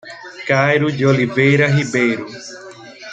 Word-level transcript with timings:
Cairo 0.47 0.91
de 0.91 1.05
Oliveira 1.05 1.67
Ribeiro 1.67 2.25